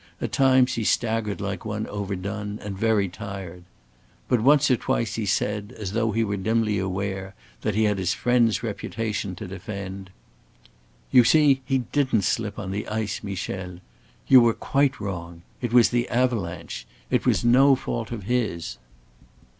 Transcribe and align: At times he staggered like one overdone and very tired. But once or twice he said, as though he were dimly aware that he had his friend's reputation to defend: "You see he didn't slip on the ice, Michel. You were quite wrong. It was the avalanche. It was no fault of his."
At 0.19 0.31
times 0.31 0.73
he 0.73 0.83
staggered 0.83 1.39
like 1.41 1.63
one 1.63 1.85
overdone 1.85 2.57
and 2.63 2.75
very 2.75 3.07
tired. 3.07 3.65
But 4.27 4.41
once 4.41 4.71
or 4.71 4.75
twice 4.75 5.13
he 5.13 5.27
said, 5.27 5.75
as 5.77 5.91
though 5.91 6.11
he 6.11 6.23
were 6.23 6.37
dimly 6.37 6.79
aware 6.79 7.35
that 7.61 7.75
he 7.75 7.83
had 7.83 7.99
his 7.99 8.15
friend's 8.15 8.63
reputation 8.63 9.35
to 9.35 9.47
defend: 9.47 10.09
"You 11.11 11.23
see 11.23 11.61
he 11.65 11.83
didn't 11.91 12.23
slip 12.23 12.57
on 12.57 12.71
the 12.71 12.87
ice, 12.87 13.23
Michel. 13.23 13.77
You 14.27 14.41
were 14.41 14.55
quite 14.55 14.99
wrong. 14.99 15.43
It 15.61 15.71
was 15.71 15.89
the 15.91 16.09
avalanche. 16.09 16.87
It 17.11 17.27
was 17.27 17.45
no 17.45 17.75
fault 17.75 18.11
of 18.11 18.23
his." 18.23 18.79